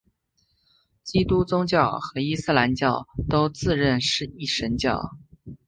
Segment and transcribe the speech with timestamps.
[1.03, 5.11] 基督宗教和伊斯兰教都自认是一神教。